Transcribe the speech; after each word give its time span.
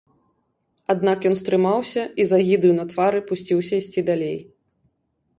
Аднак 0.93 1.25
ён 1.29 1.35
стрымаўся 1.41 2.03
і 2.23 2.25
з 2.31 2.39
агідаю 2.41 2.71
на 2.77 2.85
твары 2.93 3.19
пусціўся 3.29 3.73
ісці 3.81 4.01
далей. 4.09 4.37